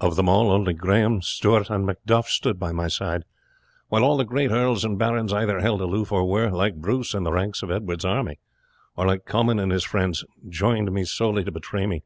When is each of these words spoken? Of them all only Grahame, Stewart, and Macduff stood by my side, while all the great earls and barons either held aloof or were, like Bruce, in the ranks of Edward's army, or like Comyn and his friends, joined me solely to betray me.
Of 0.00 0.16
them 0.16 0.28
all 0.28 0.50
only 0.50 0.74
Grahame, 0.74 1.20
Stewart, 1.22 1.70
and 1.70 1.86
Macduff 1.86 2.26
stood 2.28 2.58
by 2.58 2.72
my 2.72 2.88
side, 2.88 3.22
while 3.90 4.02
all 4.02 4.16
the 4.16 4.24
great 4.24 4.50
earls 4.50 4.84
and 4.84 4.98
barons 4.98 5.32
either 5.32 5.60
held 5.60 5.80
aloof 5.80 6.10
or 6.10 6.26
were, 6.28 6.50
like 6.50 6.74
Bruce, 6.80 7.14
in 7.14 7.22
the 7.22 7.30
ranks 7.30 7.62
of 7.62 7.70
Edward's 7.70 8.04
army, 8.04 8.40
or 8.96 9.06
like 9.06 9.24
Comyn 9.24 9.60
and 9.60 9.70
his 9.70 9.84
friends, 9.84 10.24
joined 10.48 10.90
me 10.90 11.04
solely 11.04 11.44
to 11.44 11.52
betray 11.52 11.86
me. 11.86 12.02